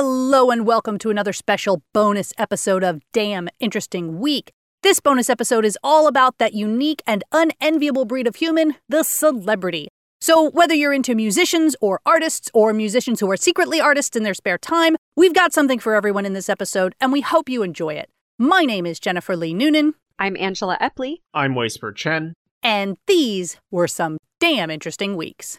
[0.00, 4.52] Hello, and welcome to another special bonus episode of Damn Interesting Week.
[4.84, 9.88] This bonus episode is all about that unique and unenviable breed of human, the celebrity.
[10.20, 14.34] So, whether you're into musicians or artists, or musicians who are secretly artists in their
[14.34, 17.94] spare time, we've got something for everyone in this episode, and we hope you enjoy
[17.94, 18.08] it.
[18.38, 21.22] My name is Jennifer Lee Noonan, I'm Angela Epley.
[21.34, 22.34] I'm Weisper Chen.
[22.62, 25.58] and these were some damn interesting weeks.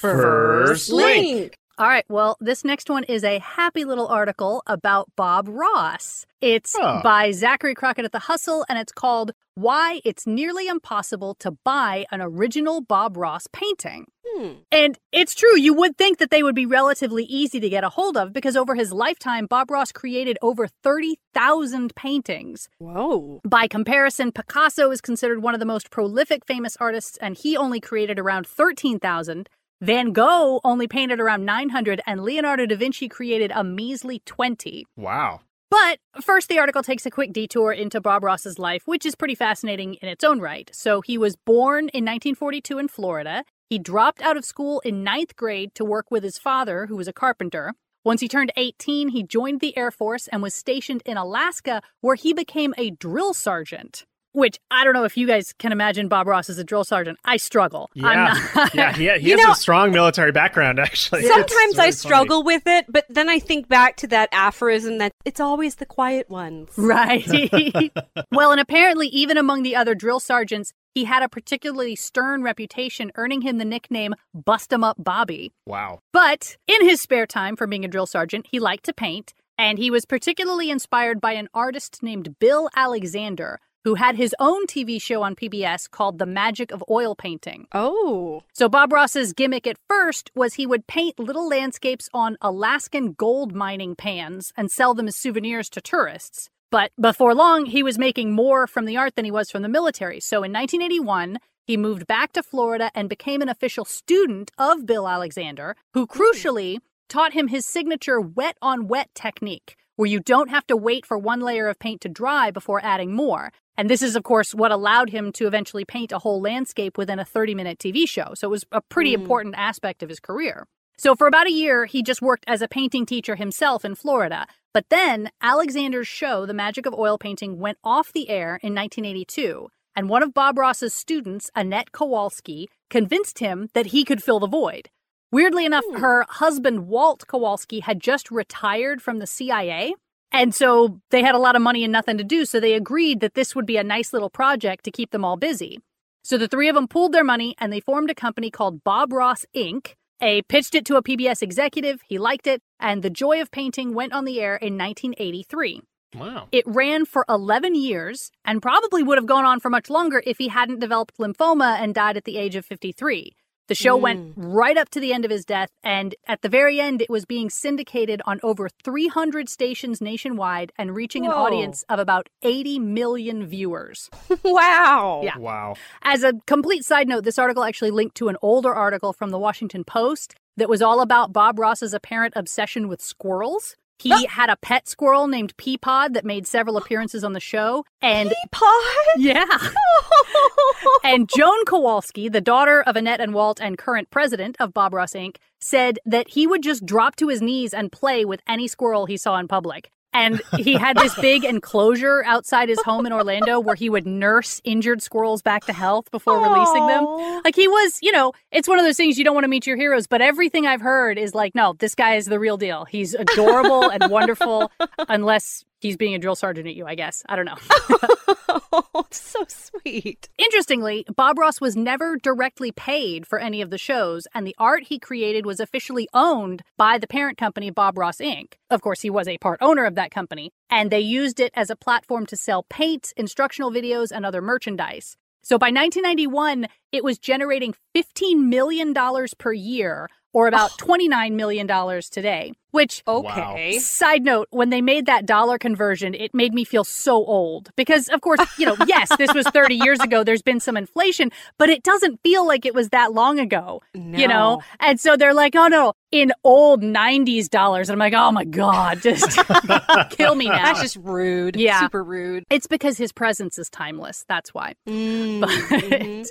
[0.00, 1.56] First link.
[1.78, 6.26] All right, well, this next one is a happy little article about Bob Ross.
[6.42, 7.00] It's Oh.
[7.02, 12.04] by Zachary Crockett at The Hustle, and it's called Why It's Nearly Impossible to Buy
[12.10, 14.06] an Original Bob Ross Painting.
[14.26, 14.48] Hmm.
[14.70, 17.88] And it's true, you would think that they would be relatively easy to get a
[17.88, 22.68] hold of because over his lifetime, Bob Ross created over 30,000 paintings.
[22.78, 23.40] Whoa.
[23.48, 27.80] By comparison, Picasso is considered one of the most prolific famous artists, and he only
[27.80, 29.48] created around 13,000.
[29.82, 34.86] Van Gogh only painted around 900, and Leonardo da Vinci created a measly 20.
[34.94, 35.40] Wow.
[35.70, 39.34] But first, the article takes a quick detour into Bob Ross's life, which is pretty
[39.34, 40.68] fascinating in its own right.
[40.74, 43.44] So, he was born in 1942 in Florida.
[43.70, 47.08] He dropped out of school in ninth grade to work with his father, who was
[47.08, 47.72] a carpenter.
[48.04, 52.16] Once he turned 18, he joined the Air Force and was stationed in Alaska, where
[52.16, 54.04] he became a drill sergeant.
[54.32, 57.18] Which I don't know if you guys can imagine Bob Ross as a drill sergeant.
[57.24, 57.90] I struggle.
[57.96, 58.48] I'm Yeah.
[58.54, 61.22] not- yeah, he, he has know- a strong military background, actually.
[61.22, 64.98] It's Sometimes I really struggle with it, but then I think back to that aphorism
[64.98, 66.70] that it's always the quiet ones.
[66.76, 67.26] Right.
[68.32, 73.10] well, and apparently, even among the other drill sergeants, he had a particularly stern reputation,
[73.16, 75.52] earning him the nickname Bust 'em Up Bobby.
[75.66, 76.00] Wow.
[76.12, 79.78] But in his spare time from being a drill sergeant, he liked to paint, and
[79.78, 85.00] he was particularly inspired by an artist named Bill Alexander, who had his own TV
[85.00, 87.66] show on PBS called The Magic of Oil Painting.
[87.72, 88.42] Oh.
[88.52, 93.54] So Bob Ross's gimmick at first was he would paint little landscapes on Alaskan gold
[93.54, 96.50] mining pans and sell them as souvenirs to tourists.
[96.70, 99.68] But before long, he was making more from the art than he was from the
[99.68, 100.20] military.
[100.20, 105.08] So in 1981, he moved back to Florida and became an official student of Bill
[105.08, 106.20] Alexander, who hmm.
[106.20, 111.04] crucially taught him his signature wet on wet technique, where you don't have to wait
[111.04, 113.52] for one layer of paint to dry before adding more.
[113.80, 117.18] And this is, of course, what allowed him to eventually paint a whole landscape within
[117.18, 118.34] a 30 minute TV show.
[118.34, 119.20] So it was a pretty Mm.
[119.22, 120.66] important aspect of his career.
[120.98, 124.46] So for about a year, he just worked as a painting teacher himself in Florida.
[124.74, 129.70] But then Alexander's show, The Magic of Oil Painting, went off the air in 1982.
[129.96, 134.46] And one of Bob Ross's students, Annette Kowalski, convinced him that he could fill the
[134.46, 134.90] void.
[135.32, 136.00] Weirdly enough, Hmm.
[136.02, 139.94] her husband, Walt Kowalski, had just retired from the CIA.
[140.32, 142.44] And so they had a lot of money and nothing to do.
[142.44, 145.36] So they agreed that this would be a nice little project to keep them all
[145.36, 145.80] busy.
[146.22, 149.12] So the three of them pooled their money and they formed a company called Bob
[149.12, 149.94] Ross Inc.
[150.20, 152.02] A pitched it to a PBS executive.
[152.06, 152.60] He liked it.
[152.78, 155.80] And The Joy of Painting went on the air in 1983.
[156.14, 156.48] Wow.
[156.52, 160.38] It ran for 11 years and probably would have gone on for much longer if
[160.38, 163.32] he hadn't developed lymphoma and died at the age of 53.
[163.70, 164.52] The show went mm.
[164.52, 167.24] right up to the end of his death, and at the very end, it was
[167.24, 173.46] being syndicated on over 300 stations nationwide and reaching an audience of about 80 million
[173.46, 174.10] viewers.
[174.42, 175.20] wow.
[175.22, 175.38] Yeah.
[175.38, 175.76] Wow.
[176.02, 179.38] As a complete side note, this article actually linked to an older article from the
[179.38, 183.76] Washington Post that was all about Bob Ross's apparent obsession with squirrels.
[184.02, 187.84] He had a pet squirrel named Peapod that made several appearances on the show.
[188.00, 188.70] And Pod?
[189.16, 189.46] yeah.
[191.04, 195.12] And Joan Kowalski, the daughter of Annette and Walt and current president of Bob Ross
[195.12, 199.06] Inc., said that he would just drop to his knees and play with any squirrel
[199.06, 199.90] he saw in public.
[200.12, 204.60] And he had this big enclosure outside his home in Orlando where he would nurse
[204.64, 207.04] injured squirrels back to health before releasing them.
[207.44, 209.66] Like he was, you know, it's one of those things you don't want to meet
[209.66, 212.84] your heroes, but everything I've heard is like, no, this guy is the real deal.
[212.86, 214.72] He's adorable and wonderful,
[215.08, 217.22] unless he's being a drill sergeant at you, I guess.
[217.28, 217.56] I don't know.
[218.50, 220.28] Oh, so sweet.
[220.38, 224.84] Interestingly, Bob Ross was never directly paid for any of the shows, and the art
[224.84, 228.54] he created was officially owned by the parent company, Bob Ross Inc.
[228.70, 231.70] Of course, he was a part owner of that company, and they used it as
[231.70, 235.16] a platform to sell paint, instructional videos, and other merchandise.
[235.42, 238.94] So by 1991, it was generating $15 million
[239.38, 241.66] per year, or about $29 million
[242.10, 242.52] today.
[242.70, 243.78] Which, Okay.
[243.78, 247.70] side note, when they made that dollar conversion, it made me feel so old.
[247.76, 250.22] Because, of course, you know, yes, this was 30 years ago.
[250.24, 254.18] There's been some inflation, but it doesn't feel like it was that long ago, no.
[254.18, 254.62] you know?
[254.78, 257.88] And so they're like, oh no, in old 90s dollars.
[257.88, 259.38] And I'm like, oh my God, just
[260.10, 260.62] kill me now.
[260.64, 261.56] That's just rude.
[261.56, 261.80] Yeah.
[261.80, 262.44] Super rude.
[262.50, 264.24] it's because his presence is timeless.
[264.28, 264.74] That's why.
[264.88, 266.26] Mm, But, mhm.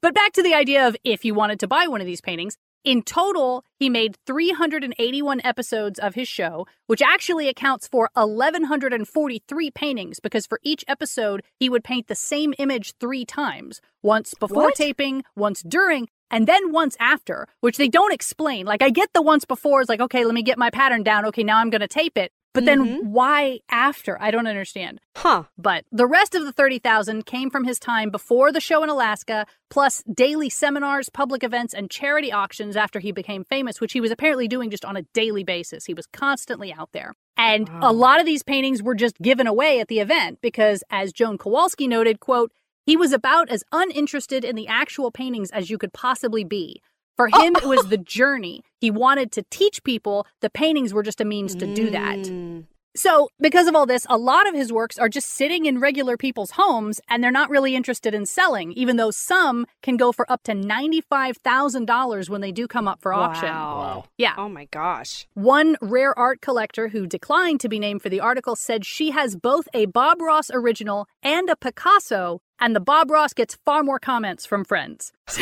[0.00, 2.56] but back to the idea of if you wanted to buy one of these paintings,
[2.84, 10.20] in total, he made 381 episodes of his show, which actually accounts for 1,143 paintings
[10.20, 14.74] because for each episode, he would paint the same image three times once before What?
[14.74, 18.66] taping, once during, and then once after, which they don't explain.
[18.66, 21.24] Like, I get the once before is like, okay, let me get my pattern down.
[21.26, 22.32] Okay, now I'm going to tape it.
[22.58, 23.02] But then Mhm.
[23.04, 24.20] why after?
[24.20, 25.00] I don't understand.
[25.16, 25.44] Huh.
[25.56, 29.46] But the rest of the 30,000 came from his time before the show in Alaska,
[29.70, 34.10] plus daily seminars, public events, and charity auctions after he became famous, which he was
[34.10, 35.84] apparently doing just on a daily basis.
[35.84, 37.14] He was constantly out there.
[37.36, 37.90] And Wow.
[37.90, 41.38] a lot of these paintings were just given away at the event because, as Joan
[41.38, 42.50] Kowalski noted, quote,
[42.84, 46.80] he was about as uninterested in the actual paintings as you could possibly be.
[47.18, 48.62] For him, it was the journey.
[48.80, 50.26] He wanted to teach people.
[50.40, 52.18] The paintings were just a means to do that.
[52.18, 52.64] Mm.
[52.96, 56.16] So, because of all this, a lot of his works are just sitting in regular
[56.16, 60.30] people's homes and they're not really interested in selling, even though some can go for
[60.30, 63.50] up to $95,000 when they do come up for auction.
[63.50, 64.06] Wow.
[64.16, 64.34] Yeah.
[64.36, 65.28] Oh my gosh.
[65.34, 69.36] One rare art collector who declined to be named for the article said she has
[69.36, 73.98] both a Bob Ross original and a Picasso, and the Bob Ross gets far more
[73.98, 75.12] comments from friends.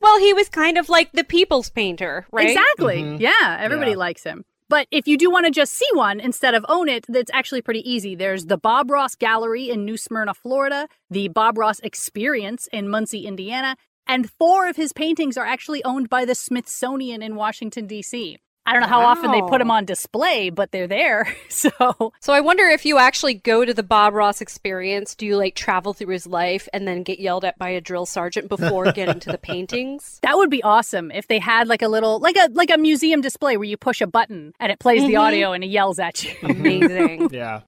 [0.00, 2.48] well, he was kind of like the people's painter, right?
[2.50, 3.02] Exactly.
[3.02, 3.20] Mhm.
[3.20, 3.96] Yeah, everybody Yeah.
[3.98, 4.44] likes him.
[4.68, 7.60] But if you do want to just see one instead of own it, that's actually
[7.60, 8.14] pretty easy.
[8.14, 13.26] There's the Bob Ross Gallery in New Smyrna, Florida, the Bob Ross Experience in Muncie,
[13.26, 13.76] Indiana,
[14.06, 18.38] and four of his paintings are actually owned by the Smithsonian in Washington, D.C.
[18.64, 21.26] I don't know how often they put them on display, but they're there.
[21.48, 25.36] So, So I wonder if you actually go to the Bob Ross experience, do you
[25.36, 28.90] like travel through his life and then get yelled at by a drill sergeant before
[28.92, 30.18] getting to the paintings?
[30.22, 33.20] that would be awesome if they had like a little like a like a museum
[33.20, 35.20] display where you push a button and it plays the Mhm.
[35.20, 36.32] audio and it yells at you.
[36.42, 37.28] Amazing.
[37.32, 37.60] Yeah.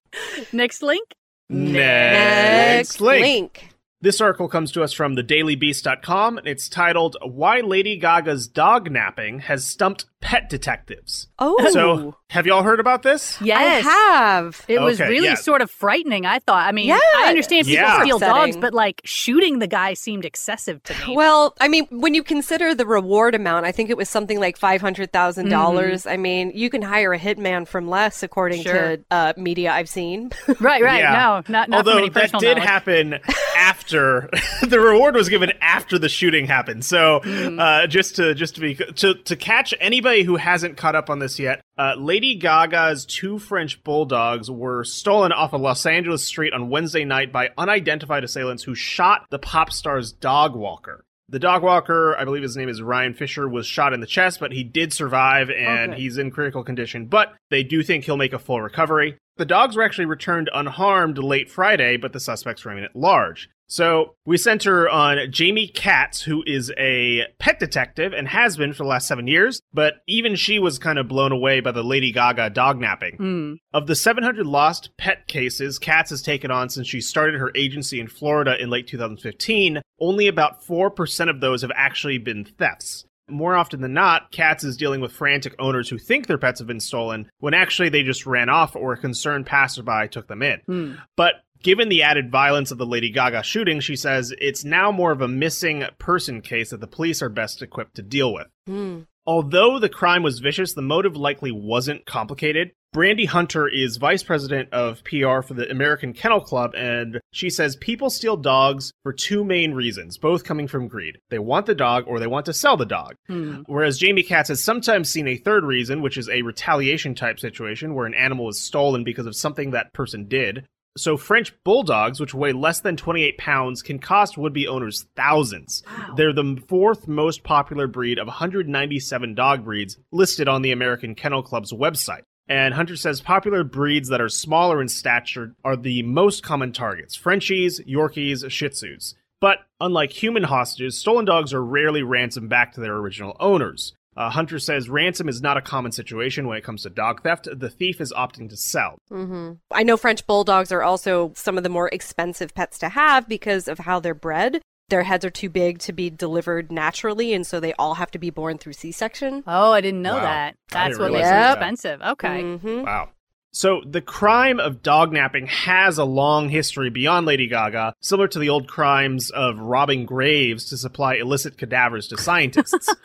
[0.52, 1.14] Next link.
[1.50, 3.22] Next link.
[3.22, 3.68] link.
[4.00, 6.36] This article comes to us from thedailybeast.com.
[6.38, 11.28] and It's titled Why Lady Gaga's Dog Napping Has Stumped Pet Detectives.
[11.38, 13.38] Oh, So, have y'all heard about this?
[13.42, 13.84] Yes.
[13.86, 14.64] I have.
[14.68, 15.34] It was really yeah.
[15.34, 16.66] sort of frightening, I thought.
[16.66, 16.98] I mean, Yeah.
[17.16, 18.00] I understand people Yeah.
[18.02, 21.14] steal dogs, but like shooting the guy seemed excessive to me.
[21.14, 24.56] Well, I mean, when you consider the reward amount, I think it was something like
[24.56, 26.06] five hundred dollars.
[26.06, 28.96] I mean, you can hire a hitman from less, according Sure.
[28.96, 30.30] to uh, media I've seen.
[30.60, 31.00] right, right.
[31.00, 31.12] Yeah.
[31.12, 32.58] No, not, not Although that did knowledge.
[32.62, 33.18] happen
[33.56, 34.30] after
[34.62, 36.84] the reward was given after the shooting happened.
[36.84, 37.58] So Hmm.
[37.58, 41.18] uh, just to just to be to to catch anybody who hasn't caught up on
[41.18, 46.52] this yet, uh, Lady Gaga's two French bulldogs were stolen off a Los Angeles street
[46.52, 51.04] on Wednesday night by unidentified assailants who shot the pop star's dog walker.
[51.30, 54.40] The dog walker, I believe his name is Ryan Fisher, was shot in the chest,
[54.40, 56.02] but he did survive and Okay.
[56.02, 57.06] he's in critical condition.
[57.06, 59.16] But they do think he'll make a full recovery.
[59.36, 63.48] The dogs were actually returned unharmed late Friday, but the suspects remain at large.
[63.66, 68.84] So we center on Jamie Katz, who is a pet detective and has been for
[68.84, 72.12] the last seven years, but even she was kind of blown away by the Lady
[72.12, 73.16] Gaga dog napping.
[73.16, 73.56] Mm.
[73.72, 78.00] Of the 700 lost pet cases Katz has taken on since she started her agency
[78.00, 83.06] in Florida in late 2015, only about 4% of those have actually been thefts.
[83.26, 86.68] More often than not, Katz is dealing with frantic owners who think their pets have
[86.68, 90.60] been stolen when actually they just ran off or a concerned passerby took them in.
[90.68, 90.98] Mm.
[91.16, 95.10] But given the added violence of the Lady Gaga shooting, she says it's now more
[95.10, 98.46] of a missing person case that the police are best equipped to deal with.
[98.66, 99.00] Hmm.
[99.26, 102.72] Although the crime was vicious, the motive likely wasn't complicated.
[102.92, 107.74] Brandy Hunter is vice president of PR for the American Kennel Club, and she says
[107.76, 111.18] people steal dogs for two main reasons, both coming from greed.
[111.30, 113.16] They want the dog or they want to sell the dog.
[113.28, 113.64] Mm.
[113.66, 117.94] Whereas Jamie Katz has sometimes seen a third reason, which is a retaliation type situation
[117.94, 120.64] where an animal is stolen because of something that person did.
[120.96, 125.82] So French bulldogs, which weigh less than 28 pounds, can cost would-be owners thousands.
[126.16, 131.42] They're the fourth most popular breed of 197 dog breeds listed on the American Kennel
[131.42, 132.22] Club's website.
[132.46, 137.16] And Hunter says popular breeds that are smaller in stature are the most common targets
[137.16, 139.14] Frenchies, Yorkies, Shih Tzus.
[139.40, 143.94] But unlike human hostages, stolen dogs are rarely ransomed back to their original owners.
[144.16, 147.48] Uh, Hunter says ransom is not a common situation when it comes to dog theft.
[147.52, 148.98] The thief is opting to sell.
[149.10, 149.52] Mm-hmm.
[149.72, 153.66] I know French bulldogs are also some of the more expensive pets to have because
[153.68, 154.60] of how they're bred.
[154.90, 158.18] their heads are too big to be delivered naturally, and so they all have to
[158.18, 159.42] be born through C-section.
[159.46, 160.20] Oh, I didn't know Wow.
[160.20, 160.56] that.
[160.70, 161.52] That's didn't what realize makes it that.
[161.52, 162.02] expensive.
[162.02, 162.42] Okay.
[162.42, 162.84] Mhm.
[162.84, 163.08] Wow.
[163.54, 168.40] So the crime of dog napping has a long history beyond Lady Gaga, similar to
[168.40, 172.92] the old crimes of robbing graves to supply illicit cadavers to scientists.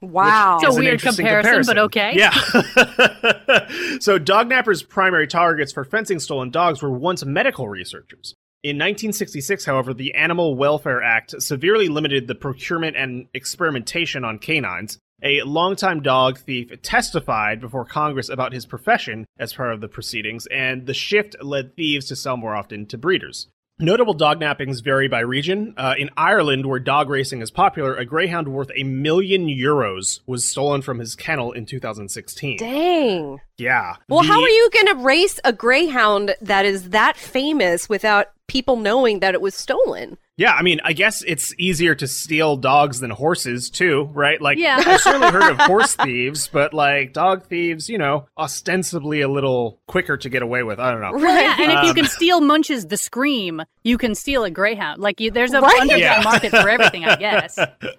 [0.00, 0.58] Wow.
[0.62, 2.12] It's a weird interesting comparison, but okay.
[2.14, 2.30] Yeah.
[4.00, 8.34] so dog nappers' primary targets for fencing stolen dogs were once medical researchers.
[8.62, 14.98] In 1966, however, the Animal Welfare Act severely limited the procurement and experimentation on canines.
[15.24, 20.46] A longtime dog thief testified before Congress about his profession as part of the proceedings,
[20.48, 23.48] and the shift led thieves to sell more often to breeders.
[23.80, 25.74] Notable dog nappings vary by region.
[25.76, 30.48] Uh, in Ireland, where dog racing is popular, a greyhound worth a million euros was
[30.48, 32.58] stolen from his kennel in 2016.
[32.58, 33.38] Dang.
[33.56, 33.96] Yeah.
[34.08, 38.26] Well, The- how are you going to race a greyhound that is that famous without
[38.46, 40.18] people knowing that it was stolen?
[40.36, 44.40] Yeah, I mean, I guess it's easier to steal dogs than horses, too, right?
[44.42, 44.82] Like, Yeah.
[44.84, 49.78] I've certainly heard of horse thieves, but like dog thieves, you know, ostensibly a little
[49.86, 50.80] quicker to get away with.
[50.80, 51.12] I don't know.
[51.24, 51.42] Right.
[51.42, 55.00] yeah, and if you Um, can steal Munch's The Scream, you can steal a Greyhound.
[55.00, 55.80] Like, you, there's a Right.
[55.82, 56.22] underground Yeah.
[56.24, 57.56] market for everything, I guess.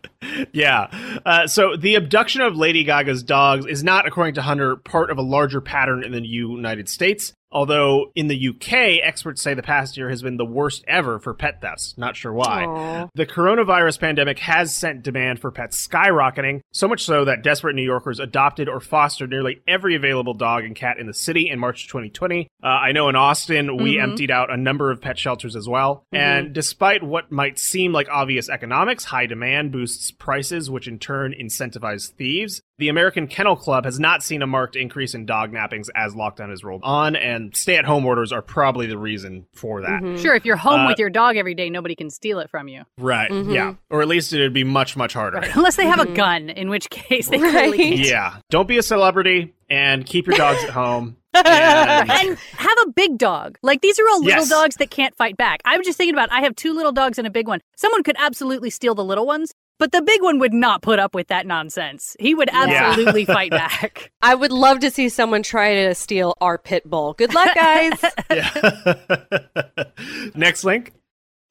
[0.51, 0.87] yeah.
[1.25, 5.17] Uh, so the abduction of Lady Gaga's dogs is not, according to Hunter, part of
[5.17, 7.33] a larger pattern in the United States.
[7.55, 11.33] Although in the UK, experts say the past year has been the worst ever for
[11.33, 11.97] pet thefts.
[11.97, 12.65] Not sure why.
[12.65, 13.07] Aw.
[13.15, 17.81] The coronavirus pandemic has sent demand for pets skyrocketing, so much so that desperate New
[17.81, 21.87] Yorkers adopted or fostered nearly every available dog and cat in the city in March
[21.87, 22.49] 2020.
[22.61, 24.03] Uh, I know in Austin, we Mhm.
[24.03, 26.03] emptied out a number of pet shelters as well.
[26.11, 31.33] And despite what might seem like obvious economics, high demand boosts prices, which in turn
[31.33, 32.61] incentivize thieves.
[32.77, 36.49] The American Kennel Club has not seen a marked increase in dog nappings as lockdown
[36.49, 40.01] has rolled on, and stay at home orders are probably the reason for that.
[40.03, 40.21] Mhm.
[40.21, 42.67] Sure, if you're home Uh, with your dog every day, nobody can steal it from
[42.67, 42.83] you.
[42.97, 43.53] Right, Mhm.
[43.53, 43.73] yeah.
[43.89, 45.37] Or at least it would be much, much harder.
[45.37, 45.55] Right.
[45.55, 46.11] Unless they have Mhm.
[46.11, 47.51] a gun, in which case they Right.
[47.51, 47.99] clearly can't.
[47.99, 48.33] Yeah.
[48.49, 51.15] Don't be a celebrity and keep your dogs at home.
[51.35, 53.57] And and have a big dog.
[53.61, 54.49] Like these are all little Yes.
[54.49, 55.59] dogs that can't fight back.
[55.65, 57.59] I was just thinking about I have two little dogs and a big one.
[57.75, 61.13] Someone could absolutely steal the little ones, but the big one would not put up
[61.15, 62.15] with that nonsense.
[62.19, 62.63] He would Yeah.
[62.89, 64.11] absolutely fight back.
[64.21, 67.13] I would love to see someone try to steal our pit bull.
[67.13, 67.99] Good luck, guys.
[70.35, 70.93] Next link.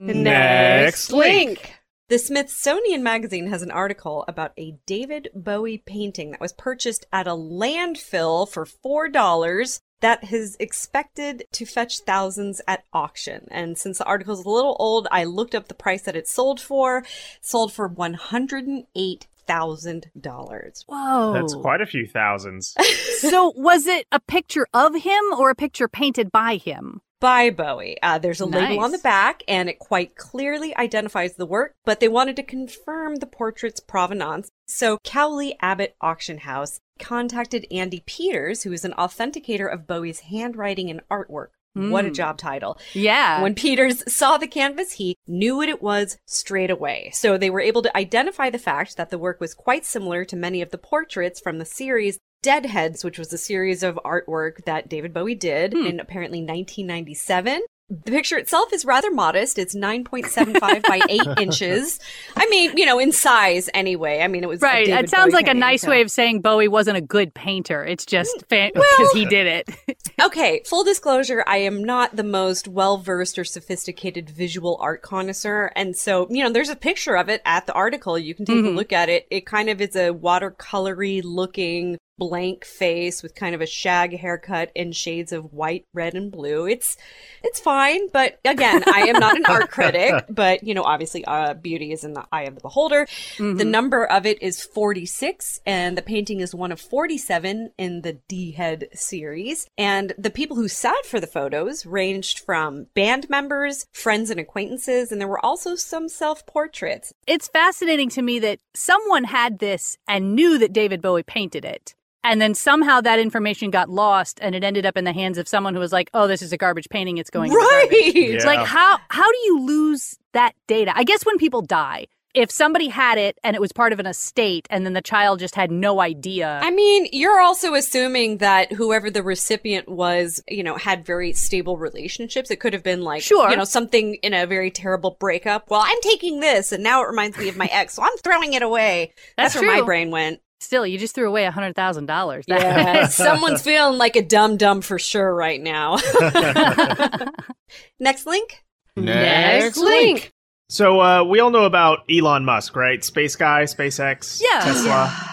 [0.01, 1.75] Next link.
[2.11, 7.27] The Smithsonian Magazine has an article about a David Bowie painting that was purchased at
[7.27, 13.49] a landfill for $4 that is expected to fetch thousands at auction.
[13.51, 16.29] And since the article is a little old, I looked up the price that it
[16.29, 16.99] sold for.
[16.99, 17.07] It
[17.41, 20.85] sold for $108,000.
[20.87, 21.33] Whoa.
[21.33, 22.75] That's quite a few thousands.
[23.21, 27.01] so was it a picture of him or a picture painted by him?
[27.25, 27.97] by Bowie.
[28.03, 31.99] Uh, there's a label on the back, and it quite clearly identifies the work, but
[31.99, 34.51] they wanted to confirm the portrait's provenance.
[34.67, 40.91] So Cowley Abbott Auction House contacted Andy Peters, who is an authenticator of Bowie's handwriting
[40.91, 41.49] and artwork.
[41.77, 42.15] What a Mm.
[42.15, 42.79] job title.
[42.93, 43.43] Yeah.
[43.43, 47.11] When Peters saw the canvas, he knew what it was straight away.
[47.13, 50.37] So they were able to identify the fact that the work was quite similar to
[50.37, 54.89] many of the portraits from the series Deadheads, which was a series of artwork that
[54.89, 55.87] David Bowie did Hmm.
[55.87, 57.63] in apparently 1997.
[57.91, 59.59] The picture itself is rather modest.
[59.59, 62.01] It's 9.75 by 8 inches.
[62.35, 64.21] I mean, you know, in size anyway.
[64.23, 64.89] I mean, it was Right.
[64.89, 67.85] It sounds Bowie like a nice so- way of saying Bowie wasn't a good painter.
[67.85, 69.69] It's just because well- he did it.
[70.23, 75.73] Okay, full disclosure, I am not the most well versed or sophisticated visual art connoisseur.
[75.75, 78.17] And so, you know, there's a picture of it at the article.
[78.17, 78.77] You can take a Mhm.
[78.77, 79.27] look at it.
[79.33, 84.71] It kind of is a watercolory looking blank face with kind of a shag haircut
[84.77, 86.67] and shades of white, red, and blue.
[86.67, 86.97] It's
[87.43, 91.55] it's fine, but again, I am not an art critic, but you know, obviously uh
[91.55, 93.07] beauty is in the eye of the beholder.
[93.39, 93.67] The Mhm.
[93.67, 98.53] number of it is 46, and the painting is one of 47 in the D
[98.53, 99.67] Head series.
[99.77, 105.11] And the people who sat for the photos ranged from band members, friends, and acquaintances,
[105.11, 107.13] and there were also some self portraits.
[107.27, 111.95] it's fascinating to me that someone had this and knew that David Bowie painted it.
[112.25, 115.47] And then somehow that information got lost and it ended up in the hands of
[115.47, 117.19] someone who was like, oh, this is a garbage painting.
[117.19, 117.89] It's going in the Right!
[117.91, 118.47] garbage." Yeah.
[118.47, 120.93] Like, how, how do you lose that data?
[120.97, 124.07] I guess when people die, if somebody had it and it was part of an
[124.07, 126.59] estate and then the child just had no idea.
[126.65, 131.77] I mean, you're also assuming that whoever the recipient was, you know, had very stable
[131.77, 132.51] relationships.
[132.51, 133.49] It could have been like, Sure.
[133.51, 135.71] you know, something in a very terrible breakup.
[135.71, 138.55] Well, I'm taking this and now it reminds me of my ex, so I'm throwing
[138.55, 139.13] it away.
[139.37, 140.41] That's That's, where my brain went.
[140.61, 142.45] Still, you just threw away a $100,000.
[142.47, 145.99] Yeah, someone's feeling like a dumb dumb for sure right now.
[148.01, 148.63] Next link.
[148.97, 150.33] Next link.
[150.69, 153.05] So uh, we all know about Elon Musk, right?
[153.05, 154.61] Space guy, SpaceX, Yeah.
[154.61, 155.31] Tesla.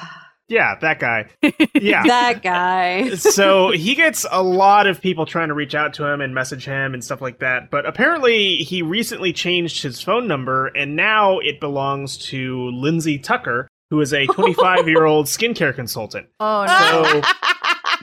[0.49, 1.29] Yeah, that guy.
[1.73, 2.03] Yeah.
[2.07, 3.11] That guy.
[3.15, 6.65] so he gets a lot of people trying to reach out to him and message
[6.65, 7.71] him and stuff like that.
[7.71, 13.69] But apparently, he recently changed his phone number, and now it belongs to Lindsay Tucker,
[13.91, 16.27] who is a 25 year old skincare consultant.
[16.39, 17.21] Oh no.
[17.21, 17.31] So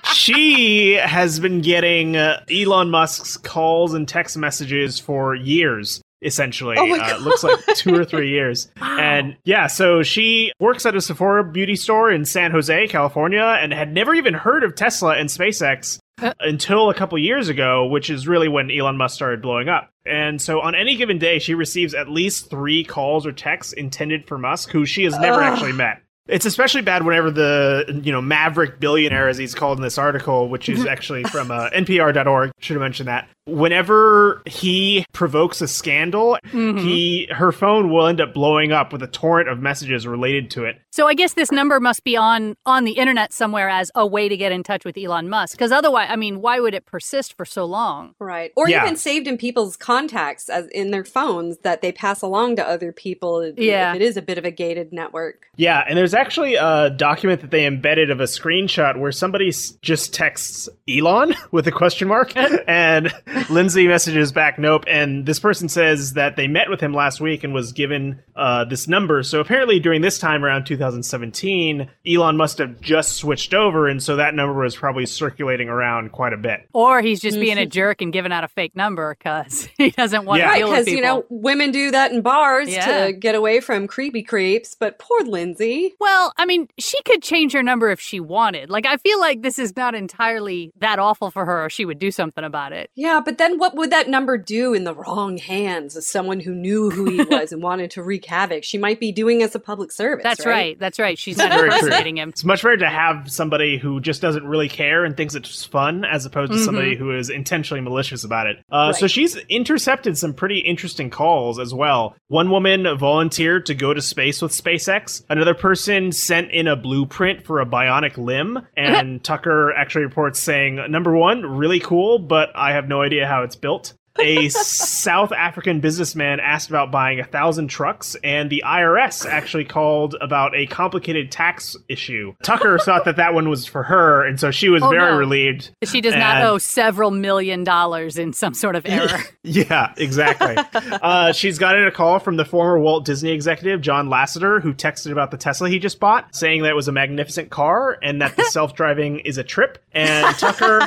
[0.15, 6.01] she has been getting uh, Elon Musk's calls and text messages for years.
[6.21, 8.69] Essentially, Oh my uh, it looks like two or three years.
[8.81, 13.73] And yeah, so she works at a Sephora beauty store in San Jose, California, and
[13.73, 16.01] had never even heard of Tesla and SpaceX
[16.41, 19.91] until a couple years ago, which is really when Elon Musk started blowing up.
[20.07, 24.27] And so on any given day, she receives at least three calls or texts intended
[24.27, 25.53] for Musk, who she has never Ugh.
[25.53, 26.03] actually met.
[26.29, 30.49] It's especially bad whenever the you know maverick billionaire, as he's called in this article,
[30.49, 32.51] which is actually from uh, NPR.org.
[32.61, 33.29] Should have mentioned that.
[33.49, 36.81] Whenever he provokes a scandal, Mhm.
[36.81, 40.65] he her phone will end up blowing up with a torrent of messages related to
[40.65, 40.77] it.
[40.91, 44.29] So I guess this number must be on on the internet somewhere as a way
[44.29, 45.57] to get in touch with Elon Musk.
[45.57, 48.15] Because otherwise, I mean, why would it persist for so long?
[48.21, 48.53] Right.
[48.57, 48.83] Or Yeah.
[48.85, 52.93] even saved in people's contacts as in their phones that they pass along to other
[52.93, 53.91] people Yeah.
[53.91, 55.47] if it is a bit of a gated network.
[55.57, 59.53] Yeah, and there's actually a document that they embedded of a screenshot where somebody
[59.83, 62.33] just texts Elon with a question mark,
[62.69, 63.13] and
[63.51, 64.85] Lindsay messages back, nope.
[64.87, 68.65] And this person says that they met with him last week and was given uh,
[68.65, 69.23] this number.
[69.23, 74.17] So apparently, during this time around 2017, Elon must have just switched over, and so
[74.17, 76.69] that number was probably circulating around quite a bit.
[76.73, 80.25] Or he's just being a jerk and giving out a fake number because he doesn't
[80.25, 80.47] want Yeah.
[80.47, 83.07] to Right, deal with because you know women do that in bars Yeah.
[83.07, 84.75] to get away from creepy creeps.
[84.79, 85.95] But poor Lindsay.
[86.01, 88.71] Well, I mean, she could change her number if she wanted.
[88.71, 91.99] Like, I feel like this is not entirely that awful for her, or she would
[91.99, 92.91] do something about it.
[92.95, 96.55] Yeah, but then what would that number do in the wrong hands of someone who
[96.55, 98.65] knew who he was and wanted to wreak havoc?
[98.65, 100.23] She might be doing us a public service.
[100.23, 100.79] That's right.
[100.79, 101.19] That's right.
[101.19, 101.77] She's not Very true.
[101.77, 102.31] impersonating him.
[102.31, 106.07] It's much better to have somebody who just doesn't really care and thinks it's fun
[106.07, 108.65] as opposed to somebody who is intentionally malicious about it.
[108.73, 112.17] Uh, So she's intercepted some pretty interesting calls as well.
[112.29, 115.23] One woman volunteered to go to space with SpaceX.
[115.29, 118.67] Another person sent in a blueprint for a bionic limb.
[118.79, 123.43] And Tucker actually reports saying, number one, really cool, but I have no idea how
[123.43, 123.95] it's built.
[124.21, 130.17] A South African businessman asked about buying a thousand trucks, and the IRS actually called
[130.21, 132.35] about a complicated tax issue.
[132.43, 135.19] Tucker thought that that one was for her, and so she was Oh, very no.
[135.19, 135.71] relieved.
[135.85, 139.09] She does not owe several million dollars in some sort of error.
[139.51, 140.57] Yeah, exactly.
[141.01, 145.11] uh, she's gotten a call from the former Walt Disney executive, John Lasseter, who texted
[145.11, 148.37] about the Tesla he just bought, saying that it was a magnificent car and that
[148.37, 149.79] the self driving is a trip.
[149.93, 150.87] And Tucker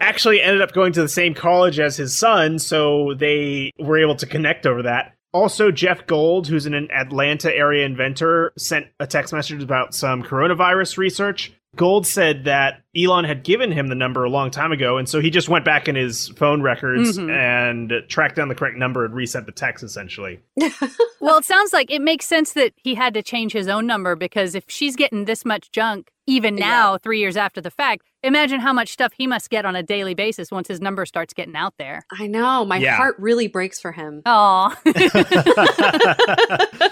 [0.00, 4.16] actually ended up going to the same college as his son, so they were able
[4.16, 5.14] to connect over that.
[5.32, 10.96] Also, Jeff Gold, who's an Atlanta area inventor, sent a text message about some coronavirus
[10.96, 11.52] research.
[11.78, 15.20] Gold said that Elon had given him the number a long time ago, and so
[15.20, 17.30] he just went back in his phone records Mhm.
[17.30, 20.40] and tracked down the correct number and reset the text essentially.
[21.20, 24.16] well, it sounds like it makes sense that he had to change his own number
[24.16, 28.60] because if she's getting this much junk, even now, three years after the fact, imagine
[28.60, 31.56] how much stuff he must get on a daily basis once his number starts getting
[31.56, 32.02] out there.
[32.18, 32.64] I know.
[32.66, 32.96] My Yeah.
[32.96, 34.22] heart really breaks for him.
[34.26, 34.76] Aw.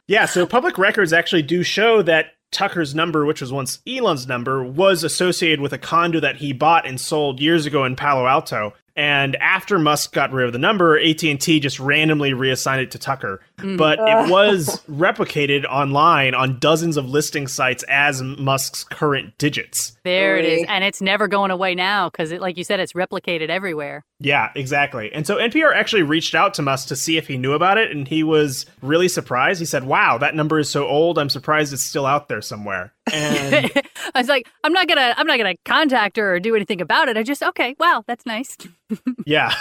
[0.06, 4.62] yeah, so public records actually do show that Tucker's number, which was once Elon's number,
[4.64, 8.74] was associated with a condo that he bought and sold years ago in Palo Alto.
[8.96, 13.40] And after Musk got rid of the number, AT&T just randomly reassigned it to Tucker.
[13.60, 13.76] Mm.
[13.76, 14.26] But it uh.
[14.28, 19.96] was replicated online on dozens of listing sites as Musk's current digits.
[20.04, 20.64] there it is.
[20.68, 24.04] And it's never going away now because, like you said, it's replicated everywhere.
[24.18, 25.12] Yeah, exactly.
[25.12, 27.90] And so NPR actually reached out to Musk to see if he knew about it,
[27.90, 29.60] and he was really surprised.
[29.60, 31.18] He said, "Wow, that number is so old.
[31.18, 33.70] I'm surprised it's still out there somewhere." And
[34.14, 37.08] I was like, I'm not gonna, I'm not gonna contact her or do anything about
[37.08, 37.16] it.
[37.16, 38.56] I just, okay, wow, that's nice.
[39.26, 39.52] yeah,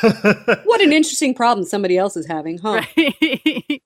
[0.63, 2.83] What an interesting problem somebody else is having, huh?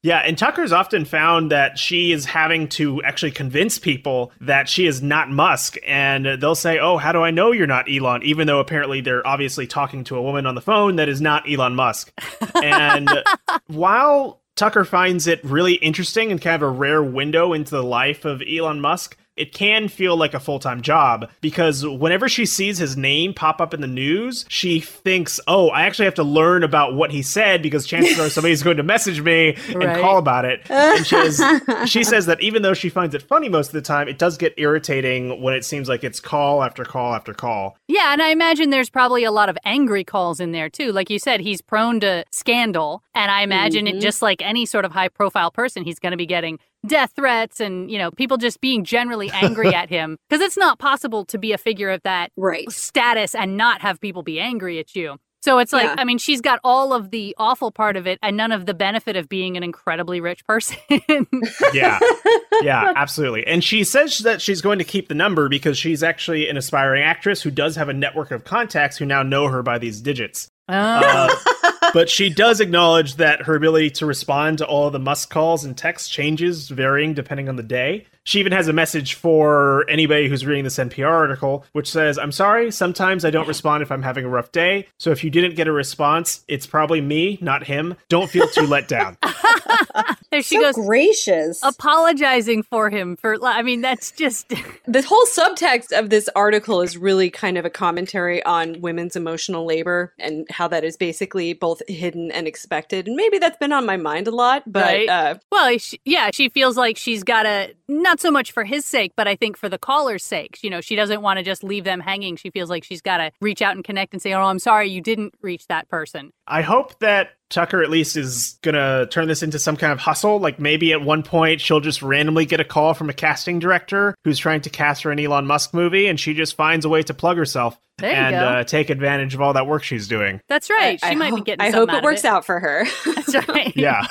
[0.04, 0.20] Yeah.
[0.20, 5.02] And Tucker's often found that she is having to actually convince people that she is
[5.02, 8.60] not Musk, and they'll say, "Oh, how do I know you're not Elon?" Even though
[8.60, 12.12] apparently they're obviously talking to a woman on the phone that is not Elon Musk.
[12.54, 13.10] And
[13.68, 18.26] while Tucker finds it really interesting and kind of a rare window into the life
[18.26, 19.18] of Elon Musk.
[19.36, 23.60] It can feel like a full time job because whenever she sees his name pop
[23.62, 27.22] up in the news, she thinks, oh, I actually have to learn about what he
[27.24, 30.00] said because chances are somebody's going to message me and Right.
[30.02, 30.62] call about it.
[30.69, 31.32] And she,
[31.88, 34.38] she says that even though she finds it funny most of the time, it does
[34.38, 37.78] get irritating when it seems like it's call after call after call.
[37.93, 40.91] Yeah, and I imagine there's probably a lot of angry calls in there too.
[40.91, 43.89] Like you said, he's prone to scandal, and I imagine Mhm.
[43.97, 47.12] it just like any sort of high profile person, he's going to be getting death
[47.15, 51.23] threats and, you know, people just being generally angry at him because it's not possible
[51.25, 52.67] to be a figure of that Right.
[52.71, 55.17] status and not have people be angry at you.
[55.43, 55.95] So it's like, Yeah.
[55.97, 58.73] I mean, she's got all of the awful part of it and none of the
[58.73, 60.77] benefit of being an incredibly rich person.
[61.73, 61.99] Yeah.
[62.62, 63.45] yeah, absolutely.
[63.45, 67.03] And she says that she's going to keep the number because she's actually an aspiring
[67.03, 70.49] actress who does have a network of contacts who now know her by these digits.
[70.69, 70.75] Oh.
[70.75, 75.63] Uh, but she does acknowledge that her ability to respond to all the Musk calls
[75.63, 78.06] and texts changes, varying depending on the day.
[78.26, 82.32] She even has a message for anybody who's reading this NPR article, which says, I'm
[82.32, 84.88] sorry, sometimes I don't respond if I'm having a rough day.
[84.98, 87.96] So if you didn't get a response, it's probably me, not him.
[88.08, 89.17] Don't feel too let down.
[90.32, 91.60] there she so goes, gracious.
[91.63, 94.48] apologizing for him for, I mean, that's just,
[94.88, 99.65] the whole subtext of this article is really kind of a commentary on women's emotional
[99.65, 103.07] labor and how that is basically both hidden and expected.
[103.07, 105.09] And maybe that's been on my mind a lot, but Right.
[105.09, 108.86] uh, well, she, yeah, she feels like she's got to, not so much for his
[108.86, 110.59] sake, but I think for the caller's sake.
[110.63, 112.36] You know, she doesn't want to just leave them hanging.
[112.36, 114.89] She feels like she's got to reach out and connect and say, oh, I'm sorry
[114.89, 116.31] you didn't reach that person.
[116.47, 120.39] I hope that Tucker at least is gonna turn this into some kind of hustle.
[120.39, 124.16] Like maybe at one point she'll just randomly get a call from a casting director
[124.24, 127.04] who's trying to cast her an Elon Musk movie, and she just finds a way
[127.04, 128.36] to plug herself There and.
[128.36, 130.42] Uh, take advantage of all that work she's doing.
[130.50, 131.00] That's right.
[131.04, 132.86] I, she I might be getting I hope out it works of out for her.
[133.06, 133.74] That's right.
[133.76, 134.08] Yeah.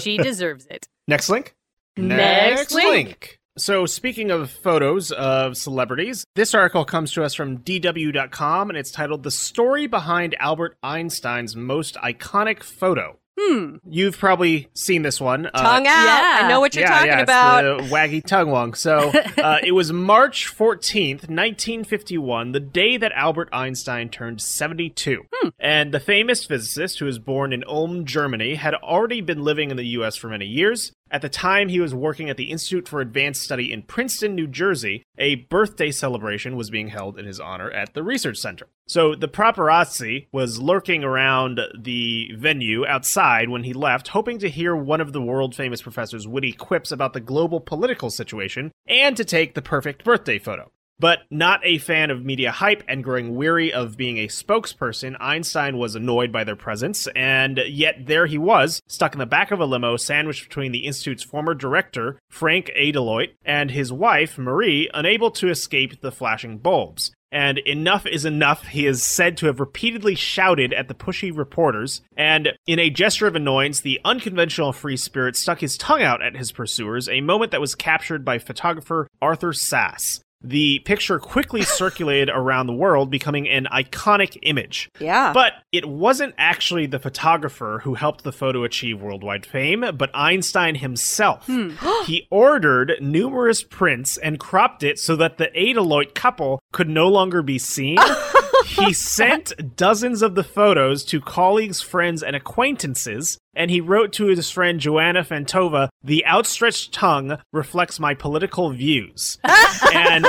[0.00, 0.88] she deserves it.
[1.06, 1.54] Next link.
[1.96, 3.40] Next link link.
[3.56, 8.90] So, speaking of photos of celebrities, this article comes to us from DW.com and it's
[8.90, 13.20] titled The Story Behind Albert Einstein's Most Iconic Photo.
[13.38, 13.76] Hmm.
[13.88, 15.46] You've probably seen this one.
[15.46, 16.04] Uh, Tongue out.
[16.06, 16.40] yeah.
[16.42, 17.64] I know what you're yeah, talking yeah, about.
[17.64, 18.74] It's the waggy tongue wong.
[18.74, 25.22] So uh, it was March 14th, 1951, the day that Albert Einstein turned 72.
[25.32, 25.48] Hmm.
[25.58, 29.76] And the famous physicist, who was born in Ulm, Germany, had already been living in
[29.76, 30.16] the U.S.
[30.16, 30.92] for many years.
[31.10, 34.46] At the time, he was working at the Institute for Advanced Study in Princeton, New
[34.46, 35.04] Jersey.
[35.18, 38.66] A birthday celebration was being held in his honor at the research center.
[38.86, 44.74] So the paparazzi was lurking around the venue outside when he left, hoping to hear
[44.74, 49.24] one of the world famous professor's witty quips about the global political situation and to
[49.24, 50.70] take the perfect birthday photo.
[50.98, 55.76] But not a fan of media hype and growing weary of being a spokesperson, Einstein
[55.76, 59.58] was annoyed by their presence, and yet there he was, stuck in the back of
[59.58, 65.30] a limo, sandwiched between the Institute's former director, Frank Aydelotte, and his wife, Marie, unable
[65.32, 67.10] to escape the flashing bulbs.
[67.32, 72.00] And enough is enough, he is said to have repeatedly shouted at the pushy reporters,
[72.16, 76.36] and in a gesture of annoyance, the unconventional free spirit stuck his tongue out at
[76.36, 80.20] his pursuers, a moment that was captured by photographer Arthur Sasse.
[80.44, 84.90] The picture quickly circulated around the world, becoming an iconic image.
[85.00, 85.32] Yeah.
[85.32, 90.76] But it wasn't actually the photographer who helped the photo achieve worldwide fame, but Einstein
[90.76, 91.46] himself.
[91.46, 91.70] Hmm.
[92.06, 97.42] he ordered numerous prints and cropped it so that the Aydelotte couple could no longer
[97.42, 97.98] be seen.
[98.66, 104.26] he sent dozens of the photos to colleagues, friends, and acquaintances, and he wrote to
[104.26, 109.38] his friend Johanna Fantova, "The outstretched tongue reflects my political views."
[109.94, 110.26] and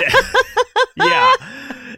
[0.98, 1.34] yeah.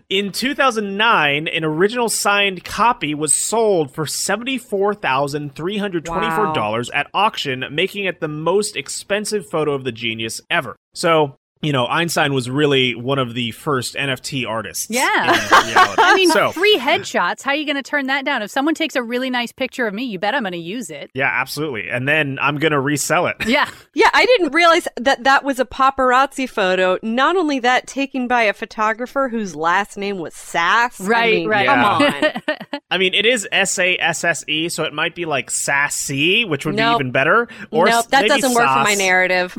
[0.09, 8.29] In 2009, an original signed copy was sold for $74,324 at auction, making it the
[8.29, 10.77] most expensive photo of the genius ever.
[10.93, 14.87] So, you know, Einstein was really one of the first NFT artists.
[14.89, 15.03] Yeah.
[15.07, 17.41] I mean, so, free headshots.
[17.41, 18.41] How are you going to turn that down?
[18.41, 20.89] If someone takes a really nice picture of me, you bet I'm going to use
[20.89, 21.09] it.
[21.13, 21.89] yeah, absolutely.
[21.89, 23.37] And then I'm going to resell it.
[23.47, 23.69] Yeah.
[23.93, 26.99] Yeah, I didn't realize that that was a paparazzi photo.
[27.01, 31.01] Not only that, taken by a photographer whose last name was Sass.
[31.01, 31.65] I Right, mean, right.
[31.65, 32.41] Come Yeah.
[32.47, 32.79] on.
[32.91, 36.45] I mean, it is S A S S E, so it might be like sassy,
[36.45, 36.99] which would Nope.
[36.99, 37.47] be even better.
[37.71, 39.55] Or nope, s- that doesn't work for my narrative.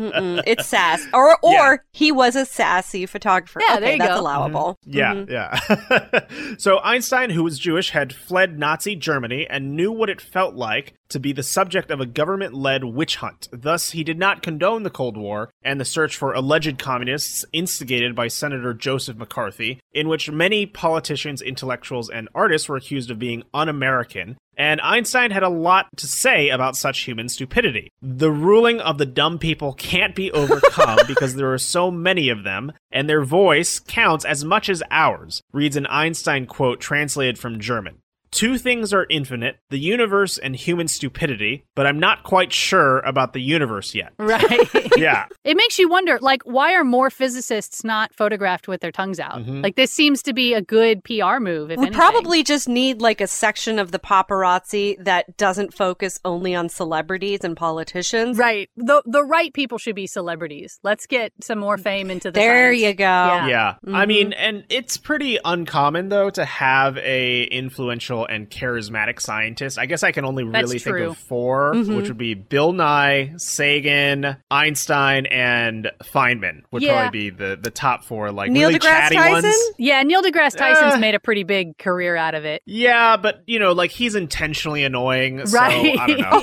[0.00, 0.42] Mm-mm.
[0.46, 1.76] It's sass, or or Yeah.
[1.92, 3.60] he was a sassy photographer.
[3.66, 4.20] Yeah, okay, there you that's go.
[4.20, 4.78] allowable.
[4.84, 5.30] Yeah, Mhm.
[5.30, 6.54] yeah.
[6.58, 10.94] so Einstein, who was Jewish, had fled Nazi Germany and knew what it felt like
[11.10, 13.48] to be the subject of a government led witch hunt.
[13.52, 18.14] Thus, he did not condone the Cold War and the search for alleged communists instigated
[18.14, 23.42] by Senator Joseph McCarthy, in which many politicians, intellectuals, and artists were accused of being
[23.52, 24.36] un American.
[24.56, 27.92] And Einstein had a lot to say about such human stupidity.
[28.02, 32.44] The ruling of the dumb people can't be overcome because there are so many of
[32.44, 37.60] them, and their voice counts as much as ours, reads an Einstein quote translated from
[37.60, 37.99] German.
[38.32, 43.32] Two things are infinite the universe and human stupidity, but I'm not quite sure about
[43.32, 44.12] the universe yet.
[44.18, 44.68] Right.
[44.96, 45.26] Yeah.
[45.44, 49.38] It makes you wonder, like, why are more physicists not photographed with their tongues out?
[49.38, 49.62] Mhm.
[49.62, 51.70] Like, this seems to be a good PR move.
[51.70, 51.92] If we anything.
[51.98, 57.40] probably just need like a section of the paparazzi that doesn't focus only on celebrities
[57.44, 58.36] and politicians.
[58.36, 58.68] right.
[58.76, 60.78] The the right people should be celebrities.
[60.82, 62.38] Let's get some more fame into the.
[62.40, 62.82] There science.
[62.82, 63.04] you go.
[63.04, 63.46] Yeah.
[63.48, 63.74] Yeah.
[63.94, 64.08] I Mhm.
[64.08, 69.78] mean, and it's pretty uncommon though to have a influential and charismatic scientists.
[69.78, 71.96] I guess I can only really think of 4 Mhm.
[71.96, 77.02] which would be Bill Nye, Sagan, Einstein, and Feynman would Yeah.
[77.02, 79.42] probably be the the top four like Neil really deGrasse chatty Tyson?
[79.44, 79.56] ones.
[79.78, 80.98] Yeah, Neil deGrasse Tyson's Uh.
[80.98, 82.62] made a pretty big career out of it.
[82.66, 85.46] Yeah, but you know, like he's intentionally annoying.
[85.46, 85.98] So Right.
[85.98, 86.42] I don't know.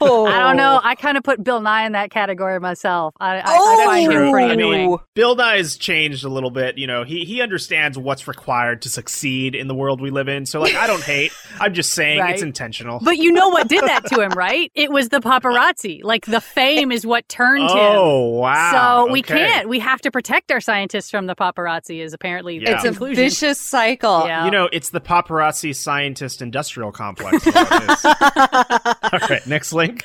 [0.00, 0.26] Oh.
[0.26, 0.80] I don't know.
[0.82, 3.14] I kind of put Bill Nye in that category myself.
[3.20, 4.30] I, I, Oh, I find him true.
[4.30, 4.98] pretty I mean, annoying.
[5.14, 6.78] Bill Nye's changed a little bit.
[6.78, 10.46] You know, he he understands what's required to succeed in the world we live in.
[10.46, 11.32] So like, I don't hate.
[11.60, 12.32] I'm just saying Right.
[12.34, 12.98] it's intentional.
[13.00, 14.70] But you know what did that to him, right?
[14.74, 16.00] It was the paparazzi.
[16.02, 17.76] Like the fame is what turned him.
[17.78, 19.04] oh wow!
[19.06, 19.36] So we Okay.
[19.38, 19.68] can't.
[19.68, 22.00] We have to protect our scientists from the paparazzi.
[22.02, 22.76] Is apparently the Yeah.
[22.76, 24.26] It's a vicious cycle.
[24.26, 24.44] Yeah.
[24.44, 27.46] You know, it's the paparazzi scientist industrial complex.
[27.46, 28.04] is what it is.
[29.12, 30.04] All right, next link.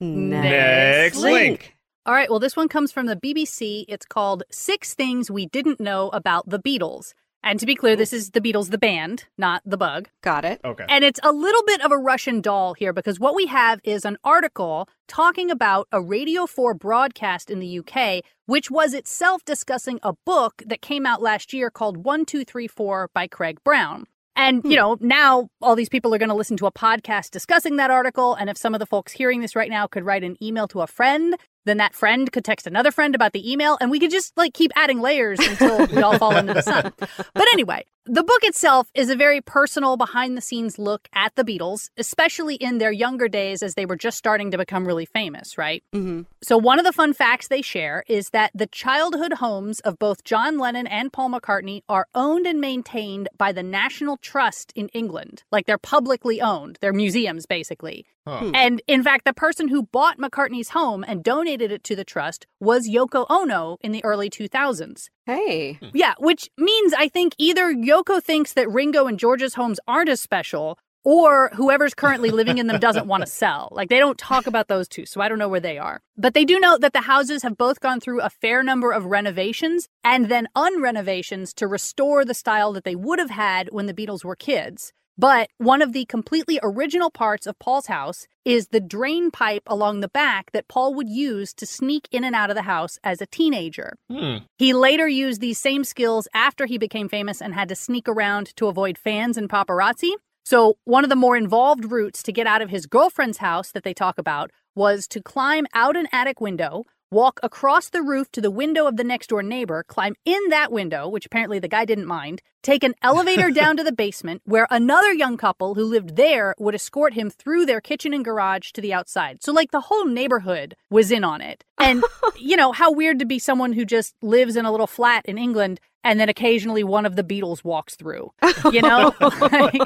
[0.00, 1.76] Next link.
[2.06, 2.30] All right.
[2.30, 3.84] Well, this one comes from the BBC.
[3.88, 7.12] It's called Six Things We Didn't Know About the Beatles.
[7.42, 10.08] And to be clear, this is the Beatles, the band, not the bug.
[10.22, 10.60] Got it.
[10.64, 10.84] Okay.
[10.88, 14.04] And it's a little bit of a Russian doll here because what we have is
[14.04, 19.98] an article talking about a Radio 4 broadcast in the UK, which was itself discussing
[20.02, 24.06] a book that came out last year called 1234 by Craig Brown.
[24.36, 24.76] And, you hmm.
[24.76, 28.34] know, now all these people are going to listen to a podcast discussing that article.
[28.34, 30.80] And if some of the folks hearing this right now could write an email to
[30.80, 34.10] a friend, then that friend could text another friend about the email and we could
[34.10, 36.92] just like keep adding layers until we all fall into the sun.
[37.34, 41.44] But anyway, the book itself is a very personal behind the scenes look at the
[41.44, 45.58] Beatles, especially in their younger days as they were just starting to become really famous,
[45.58, 45.82] right?
[45.92, 49.98] hmm So, one of the fun facts they share is that the childhood homes of
[49.98, 54.88] both John Lennon and Paul McCartney are owned and maintained by the National Trust in
[54.88, 55.42] England.
[55.52, 58.06] Like they're publicly owned, they're museums basically.
[58.26, 58.50] Huh.
[58.54, 62.46] And in fact, the person who bought McCartney's home and donated it to the trust
[62.60, 65.08] was Yoko Ono in the early 2000s.
[65.24, 65.78] Hey.
[65.94, 70.20] Yeah, which means I think either Yoko thinks that Ringo and George's homes aren't as
[70.20, 73.68] special, or whoever's currently living in them doesn't want to sell.
[73.72, 76.00] Like they don't talk about those two, so I don't know where they are.
[76.16, 79.06] But they do note that the houses have both gone through a fair number of
[79.06, 83.94] renovations and then unrenovations to restore the style that they would have had when the
[83.94, 84.92] Beatles were kids.
[85.18, 90.00] But one of the completely original parts of Paul's house is the drain pipe along
[90.00, 93.20] the back that Paul would use to sneak in and out of the house as
[93.20, 93.96] a teenager.
[94.10, 94.38] Hmm.
[94.56, 98.56] He later used these same skills after he became famous and had to sneak around
[98.56, 100.12] to avoid fans and paparazzi.
[100.44, 103.84] So, one of the more involved routes to get out of his girlfriend's house that
[103.84, 108.40] they talk about was to climb out an attic window, walk across the roof to
[108.40, 111.84] the window of the next door neighbor, climb in that window, which apparently the guy
[111.84, 116.16] didn't mind, take an elevator down to the basement where another young couple who lived
[116.16, 119.42] there would escort him through their kitchen and garage to the outside.
[119.42, 121.64] So, like, the whole neighborhood was in on it.
[121.78, 122.04] And,
[122.38, 125.38] you know, how weird to be someone who just lives in a little flat in
[125.38, 128.32] England and then occasionally one of the Beatles walks through.
[128.72, 129.14] You know?
[129.20, 129.80] Like,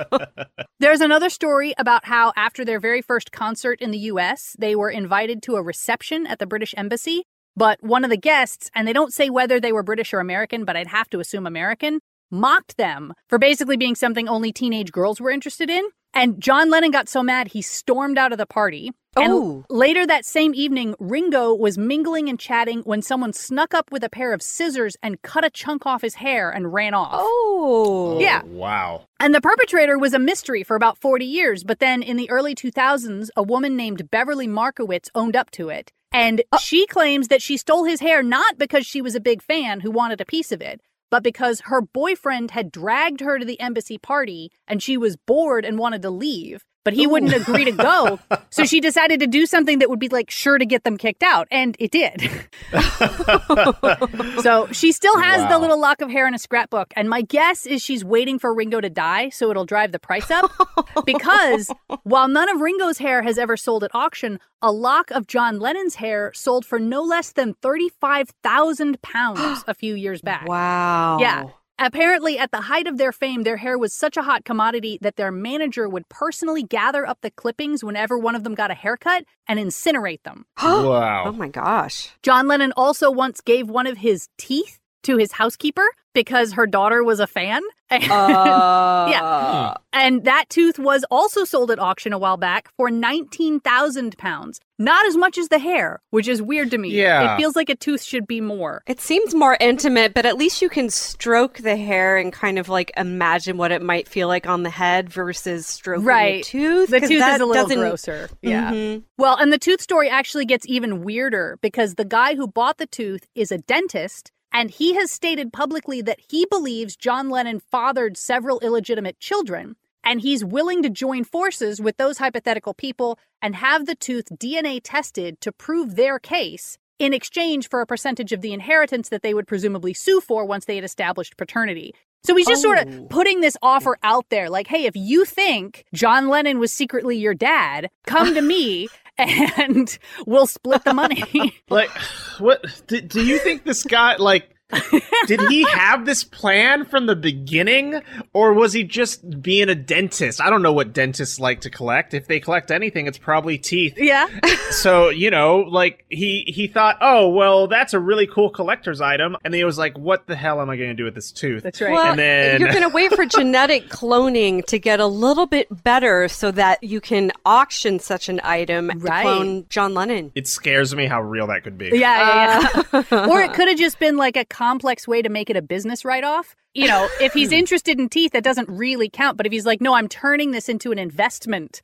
[0.80, 4.90] there's another story about how after their very first concert in the US, they were
[4.90, 7.24] invited to a reception at the British Embassy.
[7.56, 10.64] But one of the guests, and they don't say whether they were British or American,
[10.64, 15.20] but I'd have to assume American, mocked them for basically being something only teenage girls
[15.20, 15.84] were interested in.
[16.16, 18.92] And John Lennon got so mad he stormed out of the party.
[19.16, 19.64] And Oh.
[19.68, 24.08] later that same evening, Ringo was mingling and chatting when someone snuck up with a
[24.08, 27.10] pair of scissors and cut a chunk off his hair and ran off.
[27.14, 28.18] Oh.
[28.20, 28.42] Yeah.
[28.44, 29.06] Oh, wow.
[29.18, 32.54] And the perpetrator was a mystery for about 40 years, but then in the early
[32.54, 35.90] 2000s, a woman named Beverly Markowitz owned up to it.
[36.12, 39.42] And uh she claims that she stole his hair not because she was a big
[39.42, 40.80] fan who wanted a piece of it,
[41.14, 45.64] but because her boyfriend had dragged her to the embassy party and she was bored
[45.64, 48.18] and wanted to leave, but he wouldn't agree to go.
[48.50, 51.22] So she decided to do something that would be like sure to get them kicked
[51.22, 52.30] out, and it did.
[54.42, 57.66] so she still has the little lock of hair in a scrapbook, and my guess
[57.66, 60.50] is she's waiting for Ringo to die so it'll drive the price up.
[61.06, 61.70] because
[62.02, 65.96] while none of Ringo's hair has ever sold at auction, a lock of John Lennon's
[65.96, 70.46] hair sold for no less than thirty-five thousand pounds a few years back.
[70.46, 71.18] Wow.
[71.18, 71.44] Yeah.
[71.78, 75.16] Apparently, at the height of their fame, their hair was such a hot commodity that
[75.16, 79.24] their manager would personally gather up the clippings whenever one of them got a haircut
[79.48, 80.46] and incinerate them.
[80.62, 81.24] wow.
[81.26, 82.10] Oh my gosh.
[82.22, 87.02] John Lennon also once gave one of his teeth to his housekeeper because her daughter
[87.04, 87.62] was a fan.
[87.94, 89.74] Uh, Yeah.
[89.92, 94.60] And that tooth was also sold at auction a while back for 19,000 pounds.
[94.78, 96.88] Not as much as the hair, which is weird to me.
[96.88, 97.34] Yeah.
[97.34, 98.82] It feels like a tooth should be more.
[98.88, 102.68] It seems more intimate, but at least you can stroke the hair and kind of
[102.68, 106.42] like imagine what it might feel like on the head versus stroking Right.
[106.44, 106.90] the tooth.
[106.90, 108.28] The 'cause tooth that is a little doesn't- grosser.
[108.42, 108.72] Yeah.
[108.72, 109.04] Mhm.
[109.18, 112.86] Well, and the tooth story actually gets even weirder because the guy who bought the
[112.86, 118.16] tooth is a dentist, and he has stated publicly that he believes John Lennon fathered
[118.16, 123.84] several illegitimate children, and he's willing to join forces with those hypothetical people and have
[123.86, 128.52] the tooth DNA tested to prove their case in exchange for a percentage of the
[128.52, 131.92] inheritance that they would presumably sue for once they had established paternity.
[132.22, 132.82] So he's just sort Oh.
[132.82, 137.18] of putting this offer out there like, hey, if you think John Lennon was secretly
[137.18, 138.88] your dad, come to me
[139.18, 141.22] and we'll split the money.
[141.70, 141.90] Like,
[142.38, 142.64] what?
[142.86, 144.53] Do, do you think this guy, like,
[145.26, 148.00] did he have this plan from the beginning?
[148.32, 150.40] Or was he just being a dentist?
[150.40, 152.14] I don't know what dentists like to collect.
[152.14, 153.94] If they collect anything, it's probably teeth.
[153.96, 154.26] yeah.
[154.70, 159.36] so you know like he he thought oh well that's a really cool collector's item
[159.44, 161.30] and then he was like what the hell am i going to do with this
[161.30, 161.92] tooth That's right.
[161.92, 165.68] Well, And then- you're going to wait for genetic cloning to get a little bit
[165.84, 169.22] better so that you can auction such an item Right.
[169.22, 170.32] to clone John Lennon.
[170.34, 173.02] it scares me how real that could be Yeah, yeah, yeah.
[173.12, 175.62] Uh, or it could have just been like a complex way to make it a
[175.62, 176.56] business write off.
[176.72, 177.60] You know, if he's hmm.
[177.62, 179.36] interested in teeth, that doesn't really count.
[179.36, 181.82] But if he's like, no, I'm turning this into an investment.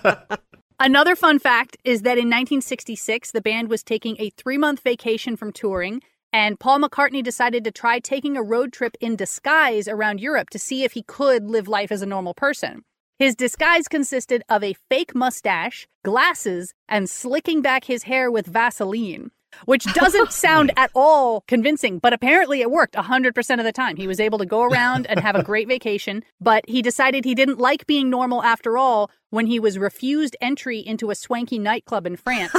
[0.78, 5.34] Another fun fact is that in 1966, the band was taking a three month vacation
[5.34, 10.20] from touring, and Paul McCartney decided to try taking a road trip in disguise around
[10.20, 12.82] Europe to see if he could live life as a normal person.
[13.18, 19.30] His disguise consisted of a fake mustache, glasses, and slicking back his hair with Vaseline,
[19.64, 23.96] which doesn't sound at all convincing, but apparently it worked 100% of the time.
[23.96, 27.34] He was able to go around and have a great vacation, but he decided he
[27.34, 32.06] didn't like being normal after all when he was refused entry into a swanky nightclub
[32.06, 32.54] in France.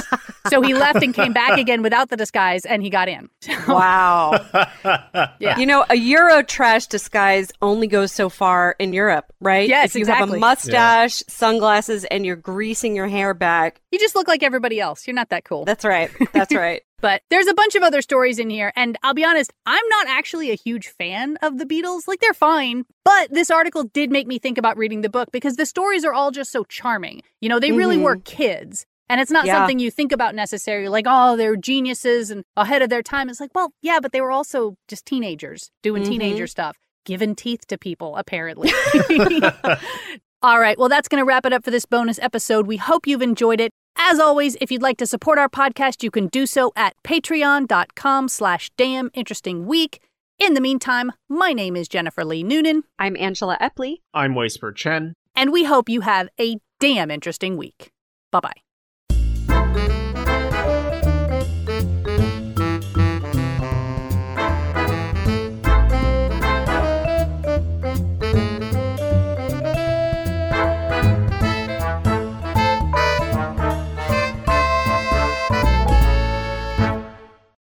[0.50, 3.30] so he left and came back again without the disguise and he got in.
[3.68, 4.46] Wow.
[5.40, 5.58] Yeah.
[5.58, 9.68] You know, a Euro trash disguise only goes so far in Europe, right?
[9.68, 10.38] Yes, if you have exactly.
[10.38, 13.82] a mustache, sunglasses, and you're greasing your hair back.
[13.92, 15.08] You just look like everybody else.
[15.08, 15.66] You're not that cool.
[15.66, 16.12] That's right.
[16.34, 16.84] That's right.
[17.02, 20.08] But there's a bunch of other stories in here, and I'll be honest, I'm not
[20.08, 22.08] actually a huge fan of the Beatles.
[22.08, 22.86] Like, they're fine.
[23.04, 26.14] But this article did make me think about reading the book because the stories are
[26.14, 27.22] all just so charming.
[27.42, 28.04] You know, they really Mhm.
[28.04, 28.86] were kids.
[29.08, 29.54] And it's not Yeah.
[29.58, 33.30] something you think about necessarily, like, oh, they're geniuses and ahead of their time.
[33.30, 36.08] It's like, well, yeah, but they were also just teenagers doing Mhm.
[36.08, 38.72] teenager stuff, giving teeth to people, apparently.
[40.42, 40.78] All right.
[40.78, 42.68] Well, that's going to wrap it up for this bonus episode.
[42.68, 43.72] We hope you've enjoyed it.
[43.98, 48.28] As always, if you'd like to support our podcast, you can do so at patreon.com
[48.28, 50.02] slash damn interesting week.
[50.38, 53.98] In the meantime, my name is Jennifer Lee Noonan, I'm Angela Epley.
[54.14, 57.92] i'm Whisper chen and we hope you have a damn interesting week.
[58.32, 58.65] Bye bye.